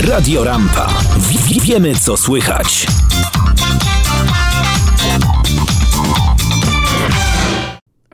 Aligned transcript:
Radio 0.00 0.44
Rampa. 0.44 0.88
Wiemy 1.62 1.94
co 1.94 2.16
słychać. 2.16 2.86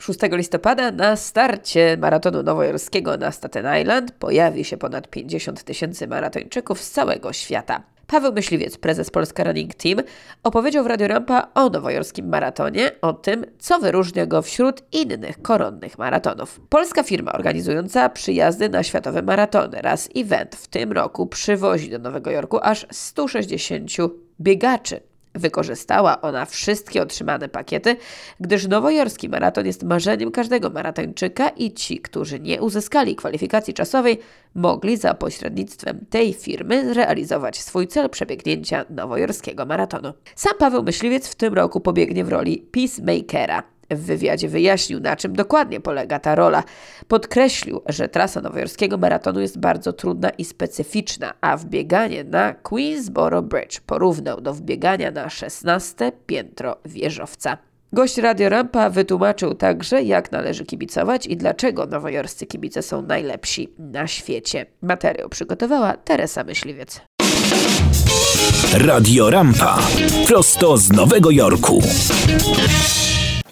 Szóstego 0.00 0.36
listopada 0.36 0.90
na 0.90 1.16
starcie 1.16 1.96
maratonu 1.96 2.42
nowojorskiego 2.42 3.16
na 3.16 3.32
Staten 3.32 3.80
Island 3.80 4.12
pojawi 4.12 4.64
się 4.64 4.76
ponad 4.76 5.10
50 5.10 5.64
tysięcy 5.64 6.08
maratończyków 6.08 6.80
z 6.80 6.90
całego 6.90 7.32
świata. 7.32 7.82
Paweł 8.12 8.32
Myśliwiec, 8.32 8.78
prezes 8.78 9.10
Polska 9.10 9.44
Running 9.44 9.74
Team, 9.74 9.98
opowiedział 10.42 10.84
w 10.84 10.86
Radio 10.86 11.08
Rampa 11.08 11.48
o 11.54 11.68
nowojorskim 11.68 12.28
maratonie, 12.28 12.90
o 13.00 13.12
tym, 13.12 13.44
co 13.58 13.78
wyróżnia 13.78 14.26
go 14.26 14.42
wśród 14.42 14.82
innych 14.92 15.42
koronnych 15.42 15.98
maratonów. 15.98 16.60
Polska 16.68 17.02
firma 17.02 17.32
organizująca 17.32 18.08
przyjazdy 18.08 18.68
na 18.68 18.82
światowe 18.82 19.22
maratony 19.22 19.82
raz 19.82 20.08
event 20.16 20.56
w 20.56 20.68
tym 20.68 20.92
roku 20.92 21.26
przywozi 21.26 21.90
do 21.90 21.98
Nowego 21.98 22.30
Jorku 22.30 22.58
aż 22.62 22.86
160 22.90 23.90
biegaczy. 24.40 25.11
Wykorzystała 25.34 26.20
ona 26.20 26.44
wszystkie 26.44 27.02
otrzymane 27.02 27.48
pakiety, 27.48 27.96
gdyż 28.40 28.68
nowojorski 28.68 29.28
maraton 29.28 29.66
jest 29.66 29.82
marzeniem 29.82 30.30
każdego 30.30 30.70
maratończyka 30.70 31.48
i 31.48 31.72
ci, 31.72 31.98
którzy 31.98 32.40
nie 32.40 32.62
uzyskali 32.62 33.16
kwalifikacji 33.16 33.74
czasowej, 33.74 34.18
mogli 34.54 34.96
za 34.96 35.14
pośrednictwem 35.14 36.06
tej 36.10 36.32
firmy 36.34 36.94
zrealizować 36.94 37.60
swój 37.60 37.88
cel 37.88 38.10
przebiegnięcia 38.10 38.84
nowojorskiego 38.90 39.66
maratonu. 39.66 40.12
Sam 40.34 40.52
Paweł 40.58 40.82
Myśliwiec 40.82 41.28
w 41.28 41.34
tym 41.34 41.54
roku 41.54 41.80
pobiegnie 41.80 42.24
w 42.24 42.28
roli 42.28 42.68
peacemakera. 42.72 43.71
W 43.96 44.00
wywiadzie 44.00 44.48
wyjaśnił, 44.48 45.00
na 45.00 45.16
czym 45.16 45.32
dokładnie 45.32 45.80
polega 45.80 46.18
ta 46.18 46.34
rola. 46.34 46.64
Podkreślił, 47.08 47.80
że 47.86 48.08
trasa 48.08 48.40
nowojorskiego 48.40 48.98
maratonu 48.98 49.40
jest 49.40 49.58
bardzo 49.58 49.92
trudna 49.92 50.30
i 50.30 50.44
specyficzna, 50.44 51.32
a 51.40 51.56
wbieganie 51.56 52.24
na 52.24 52.54
Queensboro 52.54 53.42
Bridge 53.42 53.80
porównał 53.80 54.40
do 54.40 54.54
wbiegania 54.54 55.10
na 55.10 55.30
16 55.30 56.12
piętro 56.26 56.76
wieżowca. 56.84 57.58
Gość 57.94 58.18
Radio 58.18 58.48
Rampa 58.48 58.90
wytłumaczył 58.90 59.54
także, 59.54 60.02
jak 60.02 60.32
należy 60.32 60.64
kibicować 60.64 61.26
i 61.26 61.36
dlaczego 61.36 61.86
nowojorscy 61.86 62.46
kibice 62.46 62.82
są 62.82 63.02
najlepsi 63.02 63.68
na 63.78 64.06
świecie. 64.06 64.66
Materiał 64.82 65.28
przygotowała 65.28 65.96
Teresa 65.96 66.44
Myśliwiec. 66.44 67.00
Radio 68.74 69.30
Rampa. 69.30 69.78
Prosto 70.26 70.76
z 70.76 70.92
Nowego 70.92 71.30
Jorku. 71.30 71.82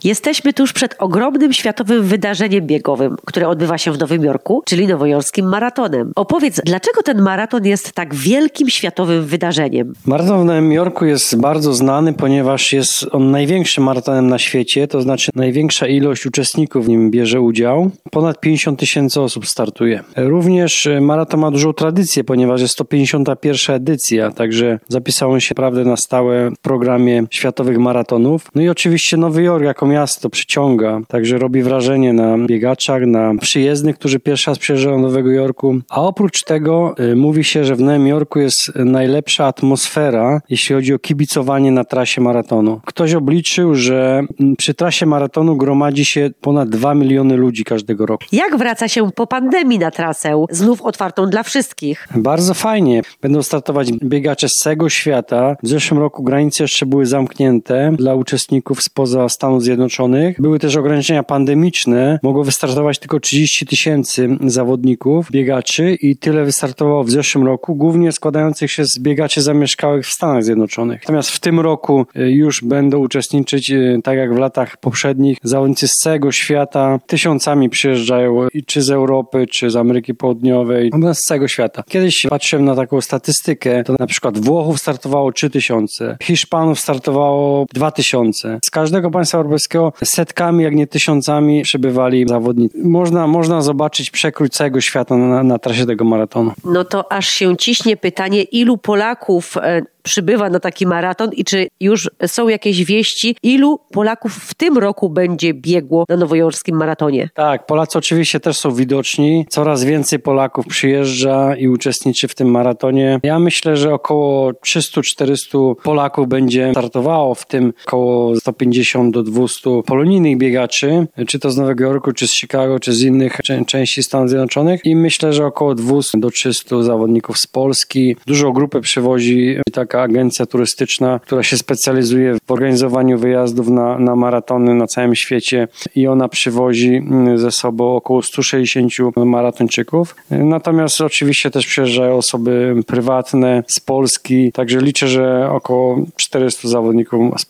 Jesteśmy 0.05 0.53
tuż 0.53 0.73
przed 0.73 0.95
ogromnym 0.99 1.53
światowym 1.53 2.03
wydarzeniem 2.03 2.67
biegowym, 2.67 3.17
które 3.27 3.49
odbywa 3.49 3.79
się 3.79 3.93
w 3.93 3.99
Nowym 3.99 4.25
Jorku, 4.25 4.63
czyli 4.67 4.87
nowojorskim 4.87 5.49
maratonem. 5.49 6.13
Opowiedz, 6.17 6.61
dlaczego 6.67 7.03
ten 7.03 7.23
maraton 7.23 7.67
jest 7.67 7.93
tak 7.93 8.15
wielkim 8.15 8.71
światowym 8.71 9.25
wydarzeniem? 9.25 9.93
Maraton 10.07 10.43
w 10.43 10.45
Nowym 10.45 10.73
Jorku 10.73 11.05
jest 11.05 11.41
bardzo 11.41 11.75
znany, 11.75 12.13
ponieważ 12.13 12.73
jest 12.73 13.07
on 13.13 13.31
największym 13.31 13.85
maratonem 13.85 14.29
na 14.29 14.39
świecie, 14.39 14.89
to 14.89 15.03
znaczy 15.03 15.31
największa 15.35 15.87
ilość 15.87 16.27
uczestników 16.27 16.87
w 16.87 16.89
nim 16.89 17.11
bierze 17.11 17.41
udział. 17.41 17.91
Ponad 18.11 18.41
50 18.41 18.79
tysięcy 18.81 19.21
osób 19.21 19.47
startuje. 19.47 20.03
Również 20.17 20.89
maraton 21.01 21.41
ma 21.41 21.51
dużą 21.51 21.73
tradycję, 21.73 22.25
ponieważ 22.25 22.61
jest 22.61 22.77
to 22.77 22.85
51. 22.85 23.77
edycja, 23.77 24.31
także 24.31 24.79
zapisał 24.89 25.41
się 25.41 25.53
naprawdę 25.57 25.85
na 25.85 25.97
stałe 25.97 26.51
w 26.51 26.59
programie 26.59 27.25
światowych 27.31 27.79
maratonów. 27.79 28.47
No 28.55 28.63
i 28.63 28.69
oczywiście 28.69 29.17
Nowy 29.17 29.43
Jork 29.43 29.65
jako 29.65 29.90
miasto 29.91 30.31
przyciąga, 30.31 31.01
także 31.09 31.39
robi 31.39 31.63
wrażenie 31.63 32.13
na 32.13 32.39
biegaczach, 32.39 33.03
na 33.07 33.35
przyjezdnych, 33.41 33.99
którzy 33.99 34.21
pierwszy 34.21 34.51
raz 34.51 34.59
przyjeżdżają 34.59 34.97
do 34.97 35.09
Nowego 35.09 35.31
Jorku. 35.31 35.79
A 35.91 36.03
oprócz 36.03 36.45
tego 36.45 36.95
y, 37.01 37.17
mówi 37.17 37.45
się, 37.45 37.65
że 37.65 37.77
w 37.77 37.81
Nowym 37.81 38.07
Jorku 38.07 38.39
jest 38.39 38.75
najlepsza 38.75 39.47
atmosfera, 39.47 40.41
jeśli 40.49 40.75
chodzi 40.75 40.95
o 40.95 40.99
kibicowanie 40.99 41.73
na 41.73 41.85
trasie 41.85 42.21
maratonu. 42.21 42.81
Ktoś 42.85 43.15
obliczył, 43.15 43.75
że 43.75 44.23
mm, 44.41 44.57
przy 44.57 44.75
trasie 44.75 45.07
maratonu 45.07 45.57
gromadzi 45.57 46.05
się 46.05 46.31
ponad 46.41 46.69
2 46.69 46.95
miliony 46.95 47.37
ludzi 47.37 47.65
każdego 47.65 48.07
roku. 48.07 48.25
Jak 48.33 48.57
wraca 48.57 48.89
się 48.89 49.11
po 49.11 49.27
pandemii 49.27 49.79
na 49.79 49.91
trasę, 49.91 50.45
znów 50.51 50.83
otwartą 50.83 51.31
dla 51.31 51.43
wszystkich? 51.43 52.09
Bardzo 52.15 52.55
fajnie. 52.55 53.03
Będą 53.23 53.43
startować 53.43 53.93
biegacze 53.93 54.49
z 54.49 54.53
całego 54.53 54.89
świata. 54.89 55.57
W 55.63 55.69
zeszłym 55.69 56.01
roku 56.01 56.23
granice 56.23 56.65
jeszcze 56.65 56.87
były 56.87 57.07
zamknięte 57.07 57.93
dla 57.97 58.15
uczestników 58.15 58.83
spoza 58.83 59.29
Stanów 59.29 59.63
Zjednoczonych 59.63 59.80
Zjednoczonych. 59.81 60.41
Były 60.41 60.59
też 60.59 60.77
ograniczenia 60.77 61.23
pandemiczne. 61.23 62.19
Mogło 62.23 62.45
wystartować 62.45 62.99
tylko 62.99 63.21
30 63.21 63.67
tysięcy 63.67 64.29
zawodników, 64.47 65.31
biegaczy 65.31 65.95
i 65.95 66.17
tyle 66.17 66.45
wystartowało 66.45 67.05
w 67.05 67.11
zeszłym 67.11 67.47
roku, 67.47 67.75
głównie 67.75 68.13
składających 68.13 68.73
się 68.73 68.85
z 68.85 68.99
biegaczy 68.99 69.43
zamieszkałych 69.43 70.07
w 70.07 70.13
Stanach 70.13 70.45
Zjednoczonych. 70.45 71.01
Natomiast 71.03 71.31
w 71.31 71.41
tym 71.41 71.61
roku 71.61 72.07
y, 72.17 72.31
już 72.31 72.65
będą 72.65 72.99
uczestniczyć, 72.99 73.71
y, 73.71 74.01
tak 74.05 74.19
jak 74.19 74.35
w 74.35 74.39
latach 74.39 74.77
poprzednich, 74.77 75.39
zawodnicy 75.43 75.89
z 75.89 75.93
całego 75.93 76.33
świata. 76.33 76.99
Tysiącami 77.07 77.71
przyjeżdżają 77.71 78.49
czy 78.67 78.83
z 78.83 78.91
Europy, 78.91 79.47
czy 79.47 79.71
z 79.71 79.77
Ameryki 79.77 80.15
Południowej, 80.15 80.91
no 80.99 81.15
z 81.15 81.21
całego 81.21 81.49
świata. 81.49 81.83
Kiedyś 81.89 82.27
patrzyłem 82.31 82.65
na 82.65 82.77
taką 82.77 83.01
statystykę, 83.01 83.85
to 83.85 83.97
na 83.99 84.07
przykład 84.07 84.39
Włochów 84.39 84.81
startowało 84.81 85.33
3000, 85.33 86.17
Hiszpanów 86.23 86.81
startowało 86.81 87.67
2000. 87.75 88.59
Z 88.65 88.71
każdego 88.71 89.11
państwa 89.11 89.39
europejskiego 89.39 89.70
setkami, 90.05 90.65
jak 90.65 90.75
nie 90.75 90.87
tysiącami 90.87 91.63
przybywali 91.63 92.29
zawodnicy. 92.29 92.79
Można, 92.85 93.27
można 93.27 93.63
zobaczyć 93.63 94.11
przekrój 94.11 94.51
całego 94.51 94.81
świata 94.81 95.17
na, 95.17 95.43
na 95.43 95.59
trasie 95.59 95.87
tego 95.87 96.05
maratonu. 96.05 96.53
No 96.65 96.85
to 96.85 97.13
aż 97.13 97.29
się 97.29 97.57
ciśnie 97.57 97.97
pytanie, 97.97 98.43
ilu 98.43 98.79
Polaków 98.79 99.57
e, 99.57 99.83
przybywa 100.03 100.51
na 100.51 100.61
taki 100.61 100.87
maraton 100.87 101.31
i 101.33 101.45
czy 101.45 101.69
już 101.81 102.11
są 102.27 102.49
jakieś 102.49 102.85
wieści, 102.85 103.37
ilu 103.43 103.81
Polaków 103.93 104.35
w 104.35 104.55
tym 104.55 104.79
roku 104.79 105.11
będzie 105.11 105.55
biegło 105.55 106.05
na 106.09 106.17
nowojorskim 106.17 106.77
maratonie? 106.77 107.29
Tak, 107.35 107.67
Polacy 107.67 107.99
oczywiście 107.99 108.41
też 108.41 108.57
są 108.57 108.75
widoczni. 108.75 109.47
Coraz 109.49 109.85
więcej 109.85 110.19
Polaków 110.19 110.67
przyjeżdża 110.67 111.57
i 111.57 111.69
uczestniczy 111.69 112.29
w 112.29 112.35
tym 112.35 112.51
maratonie. 112.51 113.21
Ja 113.23 113.39
myślę, 113.39 113.77
że 113.77 113.95
około 113.95 114.51
300-400 114.51 115.75
Polaków 115.83 116.29
będzie 116.29 116.71
startowało, 116.71 117.35
w 117.35 117.47
tym 117.47 117.73
około 117.87 118.37
150 118.37 119.15
do 119.15 119.23
200 119.23 119.71
polonijnych 119.87 120.39
biegaczy, 120.39 121.07
czy 121.27 121.39
to 121.39 121.51
z 121.51 121.57
Nowego 121.57 121.85
Jorku, 121.85 122.13
czy 122.13 122.29
z 122.29 122.33
Chicago, 122.33 122.79
czy 122.81 122.93
z 122.93 123.03
innych 123.03 123.39
części 123.67 124.03
Stanów 124.03 124.29
Zjednoczonych 124.29 124.81
i 124.85 124.97
myślę, 124.97 125.33
że 125.33 125.47
około 125.47 125.75
200 125.75 126.21
do 126.21 126.31
300 126.31 126.83
zawodników 126.83 127.39
z 127.39 127.47
Polski. 127.47 128.17
Dużą 128.27 128.53
grupę 128.53 128.81
przywozi 128.81 129.57
taka 129.91 130.03
agencja 130.03 130.47
turystyczna, 130.47 131.19
która 131.19 131.43
się 131.43 131.57
specjalizuje 131.57 132.37
w 132.47 132.51
organizowaniu 132.51 133.19
wyjazdów 133.19 133.69
na, 133.69 133.99
na 133.99 134.17
maratony 134.17 134.75
na 134.75 134.87
całym 134.87 135.15
świecie 135.15 135.69
i 135.95 136.07
ona 136.07 136.29
przywozi 136.29 136.95
mm, 136.95 137.39
ze 137.39 137.51
sobą 137.51 137.97
około 137.97 138.23
160 138.23 138.93
maratończyków. 139.17 140.17
Natomiast 140.31 141.01
oczywiście 141.01 141.51
też 141.51 141.67
przyjeżdżają 141.67 142.17
osoby 142.17 142.75
prywatne 142.87 143.63
z 143.67 143.81
Polski, 143.81 144.53
także 144.53 144.81
liczę, 144.81 145.09
że 145.09 145.51
około 145.51 145.99
400 146.17 146.69
zawodników 146.69 147.41
z 147.41 147.45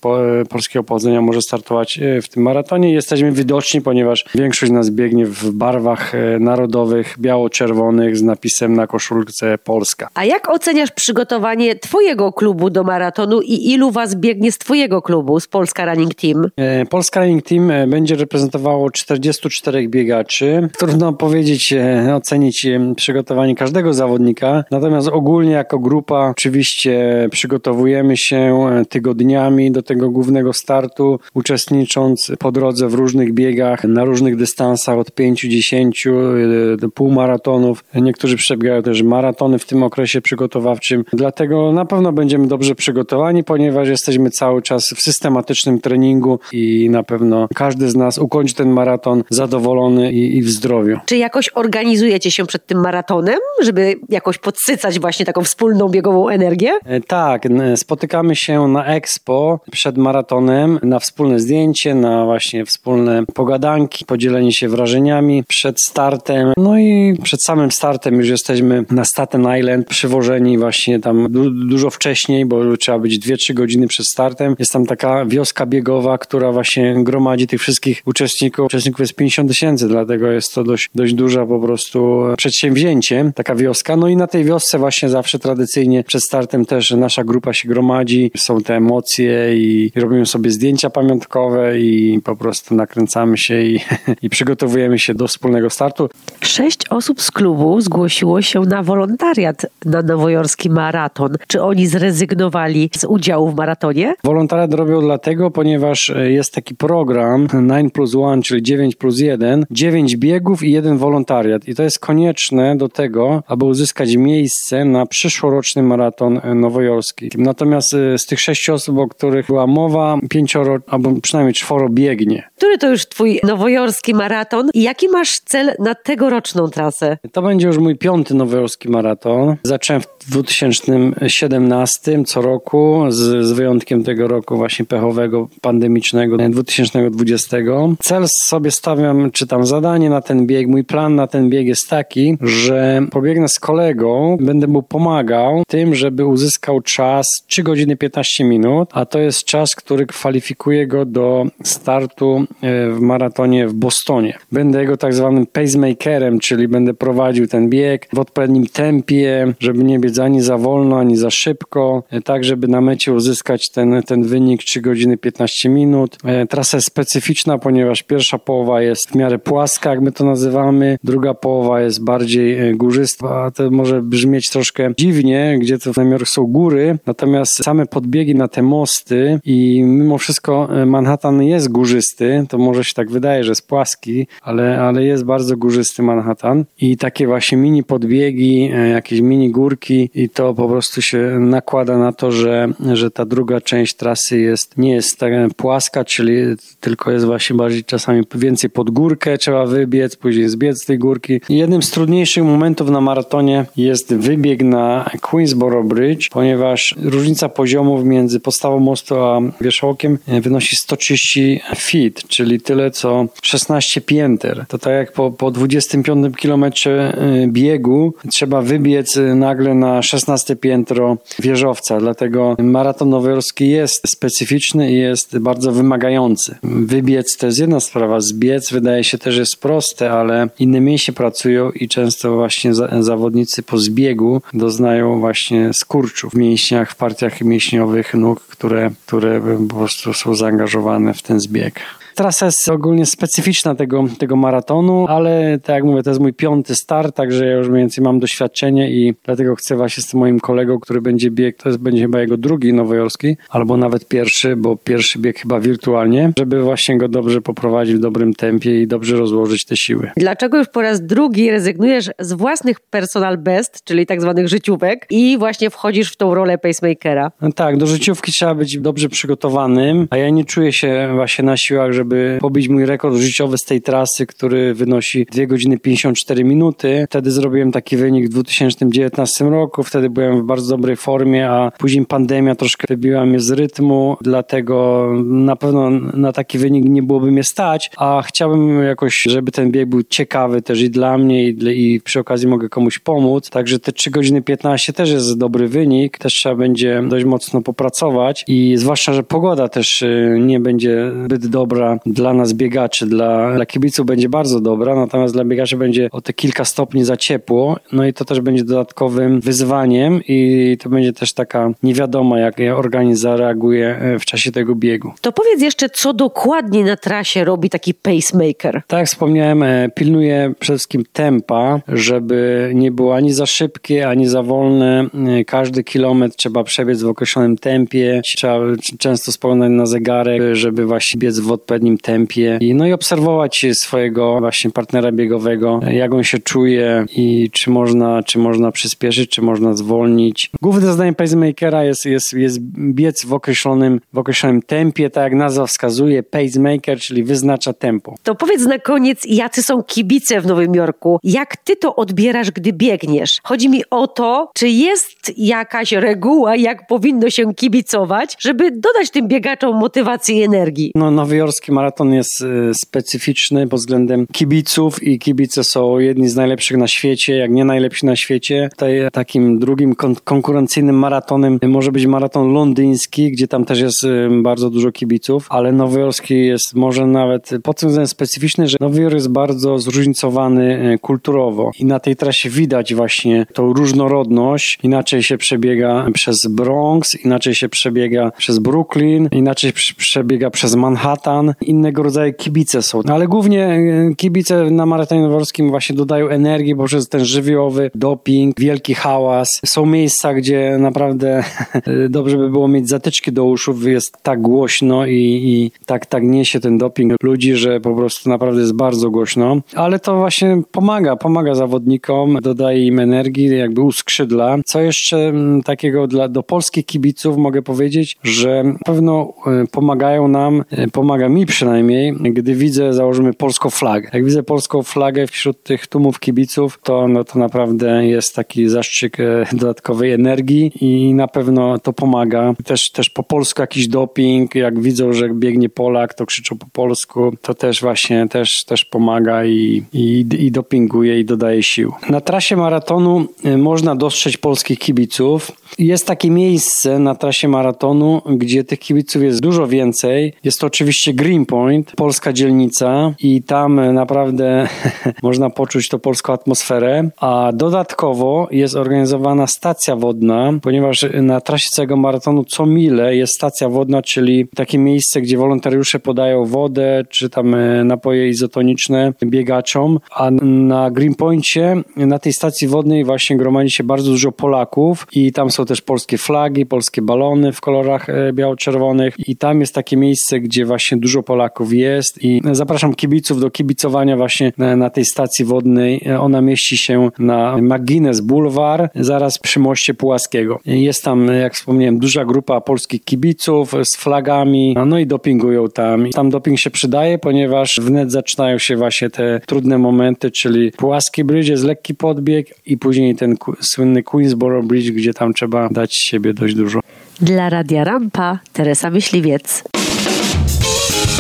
polskiego 0.49 0.85
pochodzenia 0.85 1.21
może 1.21 1.43
startować 1.43 1.99
e, 1.99 2.23
w 2.23 2.29
tym 2.29 2.43
maratonie. 2.43 2.93
Jesteśmy 2.93 3.33
widoczni, 3.33 3.81
ponieważ 3.81 4.25
większość 4.35 4.73
nas 4.73 4.91
biegnie 4.91 5.27
w 5.27 5.51
barwach 5.51 6.15
e, 6.15 6.39
narodowych, 6.39 7.17
biało-czerwonych 7.19 8.17
z 8.17 8.23
napisem 8.23 8.75
na 8.75 8.87
koszulce 8.87 9.59
Polska. 9.59 10.09
A 10.15 10.25
jak 10.25 10.51
oceniasz 10.51 10.91
przygotowanie 10.91 11.77
Twojego 11.77 12.30
klubu 12.33 12.71
do 12.71 12.85
maratonu 12.85 13.41
i 13.41 13.73
ilu 13.73 13.91
was 13.91 14.15
biegnie 14.15 14.53
z 14.53 14.59
twojego 14.59 15.03
klubu, 15.03 15.41
z 15.41 15.49
Polska 15.49 15.85
Running 15.85 16.15
Team? 16.15 16.51
E, 16.57 16.87
Polska 16.87 17.21
Running 17.21 17.43
Team 17.43 17.71
e, 17.71 17.87
będzie 17.87 18.17
reprezentowało 18.17 18.91
44 18.91 19.89
biegaczy. 19.89 20.69
Trudno 20.79 21.13
powiedzieć, 21.13 21.73
e, 21.73 22.15
ocenić 22.15 22.67
przygotowanie 22.97 23.55
każdego 23.55 23.95
zawodnika, 23.95 24.65
natomiast 24.71 25.09
ogólnie 25.09 25.53
jako 25.53 25.79
grupa 25.79 26.29
oczywiście 26.31 27.29
przygotowujemy 27.31 28.17
się 28.17 28.59
tygodniami 28.89 29.73
do 29.73 29.83
tego 29.83 30.11
głównego 30.11 30.53
startu, 30.53 31.19
uczestnicząc 31.35 32.33
po 32.39 32.53
drodze 32.53 32.89
w 32.89 32.95
różnych 32.95 33.35
biegach, 33.35 33.85
na 33.85 34.05
różnych 34.05 34.37
dystansach 34.37 34.99
od 34.99 35.11
5-10 35.11 36.77
do 36.77 36.89
półmaratonów. 36.89 37.85
Niektórzy 37.95 38.37
przebiegają 38.37 38.83
też 38.83 39.03
maratony 39.03 39.59
w 39.59 39.67
tym 39.67 39.83
okresie 39.83 40.21
przygotowawczym, 40.21 41.05
dlatego 41.13 41.73
na 41.73 41.85
pewno 41.85 42.13
będziemy 42.21 42.47
dobrze 42.47 42.75
przygotowani, 42.75 43.45
ponieważ 43.45 43.89
jesteśmy 43.89 44.31
cały 44.31 44.63
czas 44.63 44.85
w 44.97 45.03
systematycznym 45.03 45.81
treningu 45.81 46.39
i 46.53 46.89
na 46.91 47.03
pewno 47.03 47.49
każdy 47.55 47.91
z 47.91 47.97
nas 47.97 48.19
ukończy 48.19 48.55
ten 48.55 48.71
maraton 48.71 49.23
zadowolony 49.31 50.13
i, 50.13 50.37
i 50.37 50.43
w 50.43 50.51
zdrowiu. 50.51 50.97
Czy 51.07 51.17
jakoś 51.17 51.51
organizujecie 51.55 52.31
się 52.31 52.47
przed 52.47 52.67
tym 52.67 52.81
maratonem, 52.81 53.39
żeby 53.63 53.95
jakoś 54.09 54.39
podsycać 54.39 55.01
właśnie 55.01 55.27
taką 55.27 55.43
wspólną 55.45 55.89
biegową 55.89 56.29
energię? 56.29 56.71
E, 56.85 57.01
Tak, 57.01 57.43
spotykamy 57.77 58.37
się 58.37 58.69
na 58.69 58.87
Expo 58.87 59.61
przed 59.71 59.99
maratonem 59.99 60.79
na 60.83 60.99
wspólne 60.99 61.41
zdjęcie, 61.41 61.95
na 61.95 62.25
właśnie 62.25 62.65
wspólne 62.65 63.23
pogadanki, 63.35 64.05
podzielenie 64.05 64.53
się 64.53 64.69
wrażeniami 64.69 65.45
przed 65.49 65.77
startem. 65.87 66.53
No 66.57 66.79
i 66.79 67.17
przed 67.23 67.43
samym 67.45 67.71
startem 67.73 68.15
już 68.15 68.29
jesteśmy 68.29 68.85
na 68.91 69.05
Staten 69.05 69.47
Island 69.59 69.87
przywożeni 69.89 70.59
właśnie 70.59 71.01
tam 71.01 71.27
du- 71.33 71.51
dużo 71.51 71.91
wcześniej, 71.91 72.10
bo 72.47 72.77
trzeba 72.77 72.99
być 72.99 73.19
2-3 73.19 73.55
godziny 73.55 73.87
przed 73.87 74.07
startem. 74.07 74.57
Jest 74.59 74.73
tam 74.73 74.87
taka 74.87 75.25
wioska 75.27 75.67
biegowa, 75.67 76.19
która 76.19 76.53
właśnie 76.53 76.95
gromadzi 77.05 77.47
tych 77.47 77.61
wszystkich 77.61 78.03
uczestników. 78.05 78.67
Uczestników 78.67 79.01
jest 79.01 79.15
50 79.15 79.49
tysięcy, 79.49 79.89
dlatego 79.89 80.27
jest 80.27 80.55
to 80.55 80.65
dość, 80.65 80.91
dość 80.95 81.15
duże 81.15 81.47
po 81.47 81.61
prostu 81.61 82.23
przedsięwzięcie, 82.37 83.33
taka 83.35 83.55
wioska. 83.55 83.97
No 83.97 84.09
i 84.09 84.17
na 84.17 84.27
tej 84.27 84.45
wiosce 84.45 84.79
właśnie 84.79 85.09
zawsze 85.09 85.39
tradycyjnie 85.39 86.05
przed 86.05 86.23
startem 86.25 86.65
też 86.65 86.91
nasza 86.91 87.25
grupa 87.25 87.53
się 87.53 87.69
gromadzi, 87.69 88.31
są 88.37 88.61
te 88.61 88.77
emocje 88.77 89.57
i, 89.57 89.93
robimy 89.97 90.27
sobie 90.27 90.51
zdjęcia 90.51 90.91
pamiątkowe 90.91 91.81
i 91.81 92.21
po 92.25 92.37
prostu 92.37 92.75
nakręcamy 92.75 93.39
się 93.39 93.63
i, 93.63 93.81
i 94.23 94.31
przygotowujemy 94.31 94.99
się 94.99 95.15
do 95.15 95.29
wspólnego 95.29 95.71
startu. 95.71 96.09
Sześć 96.41 96.89
osób 96.89 97.23
z 97.23 97.31
klubu 97.31 97.81
zgłosiło 97.81 98.43
się 98.43 98.61
na 98.61 98.83
wolontariat 98.83 99.67
na 99.85 100.03
nowojorski 100.03 100.71
maraton. 100.71 101.37
Czy 101.47 101.63
oni 101.63 101.87
zrezygnowali 102.01 102.91
z 102.97 103.05
udziału 103.05 103.49
w 103.51 103.55
maratonie? 103.55 104.15
Wolontariat 104.25 104.75
robią 104.75 105.01
dlatego, 105.01 105.51
ponieważ 105.51 106.11
e, 106.11 106.31
jest 106.31 106.55
taki 106.55 106.75
program 106.75 107.49
9 107.69 107.93
plus 107.93 108.15
1, 108.15 108.43
czyli 108.43 108.63
9 108.63 108.97
plus 108.97 109.21
1, 109.21 109.67
9 109.71 110.17
biegów 110.17 110.63
i 110.63 110.73
jeden 110.73 110.99
wolontariat. 110.99 111.69
I 111.69 111.75
to 111.75 111.83
jest 111.83 111.99
konieczne 111.99 112.77
do 112.77 112.89
tego, 112.89 113.43
aby 113.47 113.65
uzyskać 113.65 114.17
miejsce 114.17 114.85
na 114.85 115.07
przyszłoroczny 115.07 115.83
maraton 115.83 116.41
e, 116.43 116.55
nowojorski. 116.55 117.31
Natomiast 117.39 117.95
e, 117.95 118.19
z 118.19 118.27
tych 118.27 118.41
sześciu 118.41 118.75
osób, 118.75 118.99
o 118.99 119.09
których 119.09 119.47
była 119.47 119.67
mowa, 119.67 120.19
pięcioro 120.31 120.79
albo 120.87 121.21
przynajmniej 121.23 121.55
czworo 121.55 121.89
biegnie. 121.89 122.51
Który 122.57 122.79
to 122.79 122.91
już 122.91 123.07
twój 123.07 123.41
nowojorski 123.43 124.15
maraton 124.15 124.71
i 124.75 124.83
jaki 124.83 125.09
masz 125.09 125.39
cel 125.39 125.75
na 125.79 125.95
tegoroczną 125.95 126.69
trasę? 126.69 127.19
To 127.33 127.43
będzie 127.43 127.67
już 127.67 127.79
mój 127.79 127.97
piąty 127.97 128.35
nowojorski 128.35 128.89
maraton. 128.89 129.57
Zacząłem 129.63 130.03
w 130.03 130.07
2017 130.31 132.25
co 132.25 132.43
roku, 132.43 133.05
z, 133.09 133.47
z 133.47 133.53
wyjątkiem 133.53 134.05
tego 134.05 134.29
roku 134.29 134.57
właśnie 134.57 134.85
pechowego, 134.85 135.49
pandemicznego 135.61 136.37
2020. 136.37 137.57
Cel 138.03 138.25
sobie 138.45 138.71
stawiam, 138.71 139.31
czy 139.31 139.47
tam 139.47 139.67
zadanie 139.67 140.11
na 140.11 140.21
ten 140.21 140.47
bieg, 140.47 140.69
mój 140.69 140.85
plan 140.85 141.15
na 141.15 141.27
ten 141.27 141.51
bieg 141.51 141.67
jest 141.67 141.89
taki, 141.89 142.37
że 142.41 143.03
pobiegnę 143.11 143.49
z 143.49 143.59
kolegą, 143.59 144.37
będę 144.41 144.67
mu 144.67 144.83
pomagał 144.83 145.63
tym, 145.69 145.95
żeby 145.95 146.27
uzyskał 146.27 146.81
czas 146.81 147.27
3 147.47 147.63
godziny 147.63 147.97
15 147.97 148.45
minut, 148.45 148.89
a 148.93 149.07
to 149.07 149.19
jest 149.19 149.45
czas, 149.45 149.75
który 149.75 150.07
kwalifikuje 150.07 150.87
go 150.87 151.05
do 151.05 151.47
startu 151.65 152.45
e, 152.63 152.91
w 152.91 153.01
maratonie 153.01 153.69
w 153.69 153.75
Bostonie. 153.75 154.39
Będę 154.53 154.81
jego 154.81 154.97
tak 154.97 155.15
zwanym 155.15 155.47
pacemakerem, 155.47 156.39
czyli 156.39 156.69
będę 156.69 156.95
prowadził 156.95 157.47
ten 157.47 157.69
bieg 157.69 158.09
w 158.13 158.19
odpowiednim 158.19 158.67
tempie, 158.67 159.55
żeby 159.61 159.85
nie 159.85 159.99
biec 159.99 160.20
ani 160.25 160.43
za 160.43 160.59
wolno, 160.59 160.99
ani 160.99 161.17
za 161.17 161.31
szybko, 161.31 162.03
e, 162.11 162.21
tak 162.21 162.45
żeby 162.45 162.69
na 162.69 162.81
mecie 162.81 163.13
uzyskać 163.13 163.71
ten, 163.71 164.03
ten 164.07 164.23
wynik 164.23 164.63
3 164.63 164.81
godziny 164.81 165.17
15 165.17 165.69
minut. 165.69 166.19
E, 166.25 166.47
Trasa 166.47 166.77
jest 166.77 166.87
specyficzna, 166.87 167.59
ponieważ 167.59 168.03
pierwsza 168.03 168.39
połowa 168.39 168.83
jest 168.83 169.11
w 169.11 169.15
miarę 169.15 169.39
płaska, 169.39 169.91
jak 169.91 170.01
my 170.01 170.13
to 170.13 170.25
nazywamy, 170.25 170.99
druga 171.05 171.35
połowa 171.35 171.81
jest 171.81 172.05
bardziej 172.05 172.69
e, 172.69 172.75
górzysta, 172.75 173.51
to 173.51 173.71
może 173.71 174.03
brzmieć 174.03 174.51
troszkę 174.51 174.93
dziwnie, 174.99 175.59
gdzie 175.61 175.79
to 175.79 175.93
w 175.93 175.97
namiarach 175.97 176.29
są 176.29 176.47
góry, 176.47 176.99
natomiast 177.07 177.65
same 177.65 177.87
podbiegi 177.87 178.35
na 178.35 178.49
te 178.49 178.63
mosty 178.63 179.41
i 179.45 179.83
mimo 179.85 180.19
wszystko 180.19 180.69
Manhattan 180.87 181.43
jest 181.43 181.69
górzysty, 181.69 182.47
to 182.49 182.59
może 182.59 182.85
się 182.85 182.95
tak 182.95 183.11
wydaje, 183.11 183.45
że 183.45 183.51
jest 183.51 183.69
płaski, 183.69 184.27
ale, 184.43 184.81
ale 184.81 185.05
jest 185.05 185.25
bardzo 185.25 185.57
górzysty 185.57 186.03
Manhattan 186.03 186.65
i 186.81 186.97
takie 186.97 187.27
właśnie 187.27 187.59
mini 187.59 187.85
podbiegi, 187.85 188.71
jakieś 188.93 189.21
mini 189.21 189.51
górki 189.51 190.00
i 190.15 190.29
to 190.29 190.55
po 190.55 190.69
prostu 190.69 191.03
się 191.03 191.19
nakłada 191.41 191.99
na 191.99 192.13
to, 192.13 192.33
że, 192.33 192.69
że 192.93 193.11
ta 193.11 193.25
druga 193.25 193.61
część 193.61 193.95
trasy 193.95 194.39
jest, 194.39 194.79
nie 194.79 194.93
jest 194.93 195.19
tak 195.19 195.33
płaska, 195.57 196.05
czyli 196.05 196.35
tylko 196.81 197.11
jest 197.11 197.25
właśnie 197.27 197.57
bardziej 197.57 197.85
czasami 197.85 198.23
więcej 198.35 198.71
pod 198.71 198.91
górkę 198.91 199.39
trzeba 199.39 199.67
wybiec, 199.67 200.17
później 200.17 200.49
zbiec 200.49 200.83
z 200.83 200.85
tej 200.85 200.99
górki. 200.99 201.41
Jednym 201.49 201.83
z 201.83 201.91
trudniejszych 201.91 202.45
momentów 202.45 202.91
na 202.91 203.01
maratonie 203.01 203.65
jest 203.77 204.15
wybieg 204.15 204.63
na 204.63 205.11
Queensboro 205.21 205.85
Bridge, 205.85 206.29
ponieważ 206.29 206.95
różnica 207.03 207.49
poziomów 207.49 208.05
między 208.05 208.41
podstawą 208.41 208.79
mostu 208.81 209.17
a 209.17 209.41
wierzchołkiem 209.61 210.19
wynosi 210.27 210.77
130 210.77 211.61
feet, 211.77 212.29
czyli 212.29 212.61
tyle 212.61 212.91
co 212.91 213.27
16 213.43 214.01
pięter. 214.01 214.65
To 214.69 214.79
tak 214.79 214.93
jak 214.93 215.13
po, 215.13 215.31
po 215.31 215.51
25 215.51 216.37
kilometrze 216.37 217.19
e, 217.19 217.49
biegu 217.49 218.15
trzeba 218.33 218.63
wybiec 218.63 219.19
nagle 219.35 219.75
na 219.75 219.90
16 220.03 220.57
piętro 220.57 221.17
wieżowca, 221.39 221.99
dlatego 221.99 222.57
maraton 222.59 223.09
nowojorski 223.09 223.69
jest 223.69 224.11
specyficzny 224.11 224.93
i 224.93 224.97
jest 224.99 225.39
bardzo 225.39 225.73
wymagający. 225.73 226.55
Wybiec 226.63 227.37
to 227.37 227.47
jest 227.47 227.59
jedna 227.59 227.81
sprawa, 227.81 228.21
zbiec 228.21 228.71
wydaje 228.71 229.05
się 229.05 229.19
też 229.19 229.37
jest 229.37 229.57
proste, 229.57 230.11
ale 230.11 230.49
inne 230.59 230.81
mięśnie 230.81 231.15
pracują 231.15 231.71
i 231.71 231.89
często 231.89 232.35
właśnie 232.35 232.75
za, 232.75 233.03
zawodnicy 233.03 233.63
po 233.63 233.79
zbiegu 233.79 234.43
doznają 234.55 235.21
właśnie 235.21 235.71
skurczu 235.73 236.31
w 236.31 236.35
mięśniach, 236.35 236.91
w 236.91 236.97
partiach 236.97 237.41
mięśniowych 237.41 238.15
nóg, 238.15 238.41
które, 238.41 238.91
które 239.07 239.41
po 239.69 239.75
prostu 239.75 240.15
są 240.15 240.35
zaangażowane 240.35 241.15
w 241.15 241.23
ten 241.23 241.41
zbieg. 241.41 241.81
Trasa 242.21 242.47
jest 242.47 242.69
ogólnie 242.69 243.07
specyficzna 243.07 243.75
tego, 243.75 244.05
tego 244.19 244.37
maratonu, 244.37 245.07
ale 245.09 245.59
tak 245.59 245.75
jak 245.75 245.85
mówię, 245.85 246.03
to 246.03 246.11
jest 246.11 246.21
mój 246.21 246.33
piąty 246.33 246.75
start, 246.75 247.17
także 247.17 247.47
ja 247.47 247.53
już 247.53 247.69
mniej 247.69 247.83
więcej 247.83 248.05
mam 248.05 248.19
doświadczenie 248.19 248.91
i 248.91 249.15
dlatego 249.25 249.57
chcę 249.57 249.77
właśnie 249.77 250.03
z 250.03 250.07
tym 250.07 250.21
moim 250.21 250.41
kolegą, 250.41 250.79
który 250.79 251.01
będzie 251.01 251.31
bieg, 251.31 251.57
to 251.57 251.69
jest, 251.69 251.79
będzie 251.79 252.03
chyba 252.03 252.21
jego 252.21 252.37
drugi 252.37 252.73
nowojorski, 252.73 253.37
albo 253.51 253.77
nawet 253.77 254.09
pierwszy, 254.09 254.57
bo 254.57 254.77
pierwszy 254.77 255.19
bieg 255.19 255.39
chyba 255.39 255.61
wirtualnie, 255.61 256.33
żeby 256.39 256.63
właśnie 256.63 256.99
go 256.99 257.09
dobrze 257.09 257.41
poprowadzić 257.41 257.97
w 257.97 257.99
dobrym 257.99 258.35
tempie 258.35 258.83
i 258.83 258.87
dobrze 258.87 259.17
rozłożyć 259.17 259.65
te 259.65 259.77
siły. 259.77 260.11
Dlaczego 260.17 260.59
już 260.59 260.69
po 260.69 260.83
raz 260.83 261.07
drugi 261.07 261.51
rezygnujesz 261.51 262.11
z 262.19 262.33
własnych 262.33 262.81
personal 262.81 263.39
best, 263.39 263.85
czyli 263.85 264.07
tak 264.07 264.21
zwanych 264.21 264.49
życiówek 264.49 265.07
i 265.11 265.39
właśnie 265.39 265.71
wchodzisz 265.71 266.13
w 266.13 266.17
tą 266.17 266.35
rolę 266.35 266.59
pacemakera? 266.59 267.33
No 267.41 267.53
tak, 267.53 267.77
do 267.77 267.87
życiówki 267.87 268.33
trzeba 268.33 268.55
być 268.55 268.79
dobrze 268.79 269.09
przygotowanym, 269.09 270.09
a 270.11 270.17
ja 270.17 270.31
nie 270.31 270.45
czuję 270.45 270.73
się 270.73 271.11
właśnie 271.15 271.45
na 271.45 271.57
siłach, 271.57 271.93
żeby 271.93 272.10
pobić 272.41 272.69
mój 272.69 272.87
rekord 272.87 273.17
życiowy 273.17 273.59
z 273.59 273.65
tej 273.65 273.83
trasy, 273.83 274.27
który 274.27 274.75
wynosi 274.75 275.27
2 275.33 275.47
godziny 275.47 275.79
54 275.79 276.45
minuty. 276.45 277.07
Wtedy 277.09 277.31
zrobiłem 277.31 277.73
taki 277.73 277.97
wynik 277.97 278.27
w 278.27 278.29
2019 278.29 279.45
roku, 279.45 279.83
wtedy 279.83 280.11
byłem 280.11 280.43
w 280.43 280.45
bardzo 280.45 280.77
dobrej 280.77 280.97
formie, 280.97 281.51
a 281.51 281.73
później 281.79 282.07
pandemia 282.07 282.55
troszkę 282.55 282.87
wybiła 282.89 283.27
mnie 283.27 283.41
z 283.41 283.51
rytmu, 283.51 284.17
dlatego 284.21 285.07
na 285.25 285.57
pewno 285.57 285.91
na 285.91 286.33
taki 286.33 286.59
wynik 286.59 286.85
nie 286.89 287.03
byłoby 287.03 287.31
mnie 287.33 287.45
stać, 287.45 287.91
a 287.97 288.23
chciałbym 288.27 288.83
jakoś, 288.83 289.23
żeby 289.23 289.53
ten 289.53 289.71
bieg 289.71 289.89
był 289.89 290.03
ciekawy 290.03 290.63
też 290.63 290.81
i 290.81 290.91
dla 290.91 291.19
mnie 291.19 291.45
i, 291.45 291.55
dla, 291.55 291.73
i 291.73 292.01
przy 292.05 292.21
okazji 292.21 292.49
mogę 292.49 292.69
komuś 292.69 292.99
pomóc, 292.99 293.51
także 293.51 293.79
te 293.79 293.93
3 293.93 294.11
godziny 294.11 294.43
15 294.43 294.93
też 294.93 295.11
jest 295.11 295.39
dobry 295.39 295.69
wynik, 295.69 296.19
też 296.19 296.35
trzeba 296.35 296.55
będzie 296.55 297.03
dość 297.09 297.25
mocno 297.25 297.63
popracować. 297.63 298.45
I 298.49 298.77
zwłaszcza, 298.77 299.13
że 299.13 299.23
pogoda 299.23 299.69
też 299.69 300.03
y, 300.03 300.39
nie 300.41 300.61
będzie 300.61 301.13
zbyt 301.25 301.47
dobra 301.47 301.99
dla 302.07 302.35
nas 302.35 302.53
biegaczy, 302.53 303.07
dla, 303.07 303.55
dla 303.55 303.67
kibiców 303.67 304.07
będzie 304.07 304.29
bardzo 304.29 304.61
dobra, 304.61 304.95
natomiast 304.95 305.35
dla 305.35 305.45
biegaczy 305.45 305.77
będzie 305.77 306.09
o 306.13 306.21
te 306.21 306.33
kilka 306.33 306.65
stopni 306.65 307.05
za 307.05 307.17
ciepło, 307.17 307.77
no 307.93 308.07
i 308.07 308.13
to 308.13 308.25
też 308.25 308.41
będzie 308.41 308.65
dodatkowym 308.65 309.41
wyzwaniem 309.41 310.21
i 310.29 310.77
to 310.81 310.89
będzie 310.89 311.13
też 311.13 311.33
taka 311.33 311.71
niewiadoma, 311.83 312.39
jak 312.39 312.57
organizm 312.77 313.23
zareaguje 313.23 313.97
e, 313.97 314.19
w 314.19 314.25
czasie 314.25 314.53
tego 314.53 314.75
biegu. 314.75 315.13
To 315.21 315.33
powiedz 315.33 315.63
jeszcze, 315.63 315.89
co 315.89 316.13
dokładnie 316.13 316.85
na 316.85 316.97
trasie 316.97 317.45
robi 317.45 317.71
taki 317.71 317.95
pacemaker? 317.95 318.83
Tak 318.87 318.99
jak 318.99 319.09
wspomniałem, 319.09 319.63
e, 319.63 319.89
pilnuję 319.95 320.55
przede 320.59 320.79
wszystkim 320.79 321.05
tempa, 321.13 321.81
żeby 321.89 322.71
nie 322.75 322.91
było 322.91 323.15
ani 323.15 323.33
za 323.33 323.47
szybkie, 323.47 324.09
ani 324.09 324.27
za 324.27 324.43
wolne. 324.43 325.07
E, 325.41 325.45
Każdy 325.45 325.85
kilometr 325.85 326.37
trzeba 326.37 326.65
przebiec 326.65 327.03
w 327.03 327.09
określonym 327.09 327.59
tempie. 327.59 328.21
Trzeba 328.25 328.59
często 328.99 329.33
spoglądać 329.33 329.71
na 329.71 329.87
zegarek, 329.87 330.43
żeby 330.53 330.87
właśnie 330.87 331.19
biec 331.19 331.39
w 331.39 331.53
odpowiednim 331.53 331.80
odpowiednim 331.81 331.99
tempie 331.99 332.59
i, 332.61 332.75
no 332.75 332.87
i 332.87 332.93
obserwować 332.93 333.67
swojego 333.73 334.41
właśnie 334.41 334.71
partnera 334.71 335.13
biegowego, 335.13 335.81
jak 335.91 336.15
on 336.15 336.25
się 336.25 336.39
czuje 336.39 337.07
i 337.17 337.51
czy 337.53 337.71
można, 337.71 338.23
czy 338.23 338.39
można 338.39 338.73
przyspieszyć, 338.73 339.31
czy 339.31 339.43
można 339.43 339.75
zwolnić. 339.75 340.51
Główne 340.63 340.87
zadanie 340.87 341.13
pacemakera 341.13 341.85
jest, 341.85 342.05
jest, 342.05 342.33
jest 342.33 342.61
biec 342.79 343.25
w 343.25 343.33
określonym, 343.33 344.01
w 344.13 344.19
określonym 344.19 344.63
tempie, 344.63 345.11
tak 345.11 345.25
jak 345.25 345.35
nazwa 345.35 345.67
wskazuje, 345.67 346.23
pacemaker, 346.23 346.99
czyli 346.99 347.25
wyznacza 347.25 347.73
tempo. 347.73 348.15
To 348.23 348.35
powiedz 348.35 348.67
na 348.67 348.79
koniec, 348.79 349.25
jacy 349.29 349.63
są 349.63 349.83
kibice 349.83 350.41
w 350.41 350.47
Nowym 350.47 350.75
Jorku? 350.75 351.19
Jak 351.25 351.57
ty 351.57 351.77
to 351.77 351.97
odbierasz, 351.97 352.51
gdy 352.51 352.73
biegniesz? 352.73 353.41
Chodzi 353.43 353.69
mi 353.69 353.83
o 353.91 354.07
to, 354.07 354.51
czy 354.55 354.69
jest 354.69 355.33
jakaś 355.37 355.93
reguła, 355.93 356.57
jak 356.57 356.87
powinno 356.87 357.31
się 357.31 357.55
kibicować, 357.55 358.37
żeby 358.39 358.71
dodać 358.71 359.11
tym 359.11 359.29
biegaczom 359.29 359.77
motywacji 359.77 360.37
i 360.37 360.43
energii? 360.43 360.93
No, 360.95 361.11
nowojorski 361.11 361.70
maraton 361.71 362.15
jest 362.15 362.43
y, 362.43 362.75
specyficzny 362.75 363.69
pod 363.69 363.81
względem 363.81 364.27
kibiców 364.33 365.03
i 365.03 365.19
kibice 365.19 365.65
są 365.65 365.99
jedni 365.99 366.29
z 366.29 366.37
najlepszych 366.37 366.77
na 366.77 366.89
świecie, 366.89 367.37
jak 367.37 367.51
nie 367.51 367.65
najlepsi 367.65 368.07
na 368.07 368.17
świecie. 368.17 368.69
Tutaj 368.71 369.01
takim 369.13 369.59
drugim 369.59 369.95
kon 369.95 370.15
konkurencyjnym 370.25 370.99
maratonem 370.99 371.59
może 371.63 371.93
być 371.93 372.07
maraton 372.07 372.53
londyński, 372.53 373.33
gdzie 373.33 373.49
tam 373.49 373.65
też 373.65 373.81
jest 373.81 374.05
y, 374.05 374.29
bardzo 374.43 374.71
dużo 374.71 374.93
kibiców, 374.93 375.47
ale 375.51 375.73
nowojorski 375.73 376.47
jest 376.47 376.75
może 376.75 377.07
nawet 377.07 377.51
pod 377.63 377.81
tym 377.81 377.89
względem 377.89 378.09
specyficzny, 378.09 378.69
że 378.69 378.77
Nowy 378.81 379.03
Jork 379.03 379.15
jest 379.15 379.29
bardzo 379.29 379.79
zróżnicowany 379.79 380.93
y, 380.95 380.99
kulturowo 380.99 381.71
i 381.79 381.85
na 381.85 382.01
tej 382.01 382.17
trasie 382.17 382.51
widać 382.51 382.95
właśnie 382.95 383.47
tą 383.55 383.73
różnorodność. 383.73 384.79
Inaczej 384.83 385.23
się 385.23 385.39
przebiega 385.39 386.07
przez 386.15 386.47
Bronx, 386.47 387.25
inaczej 387.25 387.55
się 387.55 387.69
przebiega 387.69 388.31
przez 388.39 388.59
Brooklyn, 388.59 389.29
inaczej 389.33 389.73
przebiega 389.97 390.51
przez 390.51 390.75
Manhattan. 390.75 391.55
Innego 391.61 392.03
rodzaju 392.03 392.33
kibice 392.33 392.83
są. 392.83 393.01
No 393.05 393.15
ale 393.15 393.27
głównie 393.27 393.67
e, 393.67 394.15
kibice 394.17 394.71
na 394.71 394.87
maratonie 394.87 395.23
noworskim 395.23 395.71
właśnie 395.71 395.97
dodają 395.97 396.29
energii 396.29 396.77
poprzez 396.77 397.09
ten 397.09 397.25
żywiołowy 397.25 397.91
doping, 397.95 398.61
wielki 398.61 398.95
hałas. 398.95 399.49
Są 399.67 399.87
miejsca, 399.87 400.35
gdzie 400.35 400.77
naprawdę 400.79 401.45
dobrze 402.09 402.37
by 402.37 402.51
było 402.51 402.69
mieć 402.69 402.89
zatyczki 402.89 403.33
do 403.33 403.45
uszów. 403.45 403.87
Jest 403.87 404.17
tak 404.23 404.41
głośno 404.43 405.07
i, 405.07 405.41
i 405.45 405.73
tak, 405.87 406.07
tak 406.07 406.23
niesie 406.23 406.61
ten 406.61 406.79
doping 406.79 407.13
ludzi, 407.23 407.57
że 407.57 407.81
po 407.81 407.95
prostu 407.95 408.31
naprawdę 408.31 408.61
jest 408.61 408.73
bardzo 408.73 409.11
głośno. 409.11 409.57
Ale 409.75 409.99
to 409.99 410.17
właśnie 410.17 410.63
pomaga, 410.71 411.17
pomaga 411.17 411.55
zawodnikom, 411.55 412.39
dodaje 412.43 412.87
im 412.87 412.99
energii, 412.99 413.59
jakby 413.59 413.81
uskrzydla. 413.81 414.57
Co 414.65 414.81
jeszcze 414.81 415.33
takiego 415.65 416.07
dla, 416.07 416.29
do 416.29 416.43
polskich 416.43 416.87
kibiców 416.87 417.37
mogę 417.37 417.63
powiedzieć, 417.63 418.17
że 418.23 418.65
na 418.65 418.79
pewno 418.85 419.33
e, 419.47 419.67
pomagają 419.71 420.29
nam, 420.29 420.65
e, 420.71 420.89
pomaga 420.89 421.29
mi 421.29 421.47
przynajmniej, 421.51 422.15
gdy 422.21 422.55
widzę, 422.55 422.95
załóżmy, 422.95 423.35
polską 423.35 423.71
flagę. 423.71 424.11
Jak 424.13 424.25
widzę 424.25 424.43
polską 424.43 424.83
flagę 424.83 425.27
wśród 425.27 425.63
tych 425.63 425.87
tłumów 425.87 426.21
kibiców, 426.21 426.79
to, 426.83 427.09
no, 427.09 427.25
to 427.25 427.39
naprawdę 427.39 428.07
jest 428.07 428.35
taki 428.35 428.69
zastrzyk 428.69 429.21
e, 429.21 429.47
dodatkowej 429.53 430.13
energii 430.13 430.73
i 430.81 431.15
na 431.15 431.29
pewno 431.29 431.79
to 431.79 431.93
pomaga. 431.93 432.55
Też, 432.65 432.91
też 432.91 433.11
po 433.11 433.23
polsku 433.23 433.61
jakiś 433.63 433.89
doping, 433.89 434.55
jak 434.55 434.81
widzą, 434.81 435.13
że 435.13 435.29
biegnie 435.29 435.69
Polak, 435.69 436.15
to 436.15 436.27
krzyczą 436.27 436.59
po 436.59 436.67
polsku, 436.73 437.33
to 437.43 437.55
też 437.55 437.81
właśnie 437.81 438.29
też, 438.29 438.65
też 438.65 438.85
pomaga 438.85 439.45
i, 439.45 439.83
i, 439.93 440.27
i 440.39 440.51
dopinguje 440.51 441.21
i 441.21 441.25
dodaje 441.25 441.63
sił. 441.63 441.93
Na 442.09 442.21
trasie 442.21 442.57
maratonu 442.57 443.27
można 443.57 443.97
dostrzec 443.97 444.37
polskich 444.37 444.79
kibiców. 444.79 445.53
Jest 445.79 446.07
takie 446.07 446.31
miejsce 446.31 446.99
na 446.99 447.15
trasie 447.15 447.49
maratonu, 447.49 448.23
gdzie 448.37 448.65
tych 448.65 448.79
kibiców 448.79 449.23
jest 449.23 449.41
dużo 449.41 449.67
więcej. 449.67 450.33
Jest 450.45 450.61
to 450.61 450.67
oczywiście 450.67 451.15
Greenpoint, 451.41 451.93
polska 451.97 452.33
dzielnica 452.33 453.15
i 453.19 453.43
tam 453.43 453.95
naprawdę 453.95 454.69
można 455.23 455.51
poczuć 455.51 455.89
to 455.89 455.99
polską 455.99 456.33
atmosferę, 456.33 457.11
a 457.17 457.51
dodatkowo 457.55 458.49
jest 458.51 458.77
organizowana 458.77 459.47
stacja 459.47 459.97
wodna, 459.97 460.53
ponieważ 460.63 461.07
na 461.23 461.41
trasie 461.41 461.69
całego 461.71 461.97
maratonu 461.97 462.45
co 462.45 462.67
mile 462.67 463.17
jest 463.17 463.35
stacja 463.35 463.69
wodna, 463.69 464.03
czyli 464.03 464.49
takie 464.55 464.79
miejsce, 464.79 465.21
gdzie 465.21 465.39
wolontariusze 465.39 466.01
podają 466.01 466.45
wodę, 466.45 467.05
czy 467.09 467.31
tam 467.31 467.55
e, 467.55 467.85
napoje 467.85 468.29
izotoniczne 468.29 469.13
biegaczom, 469.25 469.99
a 470.11 470.31
na 470.43 470.91
Greenpointie, 470.91 471.83
na 471.97 472.19
tej 472.19 472.33
stacji 472.33 472.69
wodnej 472.69 473.05
właśnie 473.05 473.37
gromadzi 473.37 473.71
się 473.71 473.85
bardzo 473.85 474.11
dużo 474.11 474.33
Polaków 474.33 475.07
i 475.13 475.33
tam 475.33 475.51
są 475.51 475.67
też 475.67 475.83
polskie 475.83 476.19
flagi, 476.19 476.67
polskie 476.67 477.03
balony 477.03 477.53
w 477.53 477.61
kolorach 477.61 478.09
e, 478.09 478.33
biało-czerwonych. 478.33 479.29
I 479.29 479.37
tam 479.37 479.61
jest 479.61 479.75
takie 479.75 479.97
miejsce, 479.97 480.41
gdzie 480.41 480.65
właśnie 480.65 480.99
dużo 480.99 481.23
Polaków 481.31 481.73
jest 481.73 482.25
i 482.25 482.41
zapraszam 482.53 482.95
kibiców 482.95 483.41
do 483.41 483.51
kibicowania 483.51 484.17
właśnie 484.17 484.53
na, 484.57 484.91
tej 484.91 485.05
stacji 485.05 485.45
wodnej. 485.45 486.05
Ona 486.21 486.41
mieści 486.41 486.77
się 486.77 487.11
na 487.19 487.57
McGuinness 487.57 488.21
Boulevard, 488.21 488.93
zaraz 488.95 489.39
przy 489.39 489.61
moście 489.61 489.95
Pułaskiego. 489.95 490.61
Jest 490.67 491.05
tam, 491.05 491.27
jak 491.27 491.55
wspomniałem, 491.55 491.99
duża 491.99 492.25
grupa 492.25 492.61
polskich 492.61 493.05
kibiców 493.05 493.75
z 493.85 493.97
flagami, 493.97 494.77
no 494.87 494.99
i 494.99 495.07
dopingują 495.07 495.69
tam. 495.69 496.11
Tam 496.11 496.31
doping 496.31 496.59
się 496.59 496.71
przydaje, 496.71 497.19
ponieważ 497.19 497.81
wnet 497.83 498.13
zaczynają 498.13 498.59
się 498.59 498.77
właśnie 498.77 499.11
te 499.11 499.41
trudne 499.47 499.79
momenty, 499.79 500.31
czyli 500.31 500.73
Pułaski 500.73 501.25
Bridge 501.25 501.49
jest 501.49 501.65
lekki 501.65 501.95
podbieg 501.95 502.47
i 502.67 502.79
później 502.79 503.17
ten 503.17 503.37
słynny 503.61 504.03
Queensboro 504.03 504.63
Bridge, 504.63 504.91
gdzie 504.91 505.15
tam 505.15 505.35
trzeba 505.35 505.69
dać 505.69 505.97
siebie 505.97 506.35
dość 506.35 506.55
dużo. 506.55 506.81
Dla 507.21 507.49
Radia 507.51 507.85
Rampa 507.85 508.39
Teresa 508.53 508.91
Myśliwiec. 508.91 509.63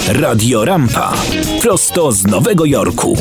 Radio 0.08 0.64
Rampa. 0.64 1.12
Prosto 1.60 2.12
z 2.12 2.24
Nowego 2.26 2.64
Jorku. 2.64 3.14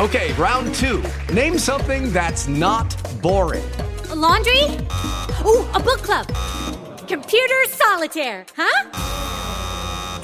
Okay, 0.00 0.32
round 0.34 0.74
two. 0.74 1.02
Name 1.32 1.58
something 1.58 2.12
that's 2.12 2.48
not 2.48 2.94
boring. 3.20 3.64
A 4.10 4.14
laundry? 4.14 4.64
Ooh, 5.44 5.66
a 5.74 5.80
book 5.80 6.02
club. 6.02 6.26
Computer 7.08 7.64
solitaire, 7.68 8.46
huh? 8.56 8.90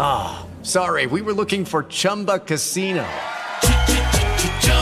Ah, 0.00 0.38
oh, 0.40 0.64
sorry. 0.64 1.06
We 1.06 1.20
were 1.20 1.34
looking 1.34 1.64
for 1.64 1.82
Chumba 1.84 2.38
Casino. 2.38 3.04